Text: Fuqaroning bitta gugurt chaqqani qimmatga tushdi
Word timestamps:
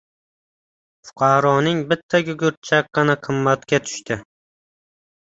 Fuqaroning 1.09 1.83
bitta 1.91 2.21
gugurt 2.29 2.57
chaqqani 2.69 3.17
qimmatga 3.27 3.81
tushdi 3.89 4.17